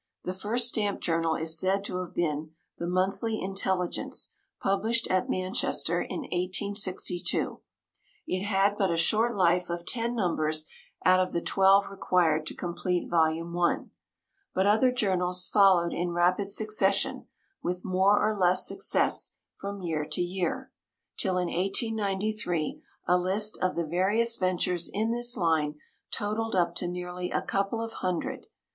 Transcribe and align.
The 0.23 0.33
first 0.33 0.67
stamp 0.69 0.99
journal 0.99 1.35
is 1.35 1.59
said 1.59 1.83
to 1.83 1.97
have 2.03 2.11
been 2.15 2.55
The 2.79 2.87
Monthly 2.87 3.39
Intelligence, 3.39 4.29
published 4.59 5.05
at 5.11 5.29
Manchester 5.29 6.01
in 6.01 6.21
1862. 6.21 7.59
It 8.25 8.41
had 8.41 8.79
but 8.79 8.89
a 8.89 8.97
short 8.97 9.35
life 9.35 9.69
of 9.69 9.85
ten 9.85 10.15
numbers 10.15 10.65
out 11.05 11.19
of 11.19 11.33
the 11.33 11.39
twelve 11.39 11.91
required 11.91 12.47
to 12.47 12.55
complete 12.55 13.11
Vol. 13.11 13.59
I. 13.63 13.77
But 14.55 14.65
other 14.65 14.91
journals 14.91 15.47
followed 15.47 15.93
in 15.93 16.09
rapid 16.13 16.49
succession, 16.49 17.27
with 17.61 17.85
more 17.85 18.27
or 18.27 18.35
less 18.35 18.67
success, 18.67 19.35
from 19.55 19.81
year 19.83 20.03
to 20.03 20.21
year, 20.23 20.71
till 21.15 21.37
in 21.37 21.45
1893 21.49 22.81
a 23.07 23.19
list 23.19 23.55
of 23.61 23.75
the 23.75 23.85
various 23.85 24.35
ventures 24.35 24.89
in 24.91 25.11
this 25.11 25.37
line 25.37 25.75
totalled 26.09 26.55
up 26.55 26.73
to 26.77 26.87
nearly 26.87 27.29
a 27.29 27.43
couple 27.43 27.79
of 27.83 27.93
hundred. 28.01 28.47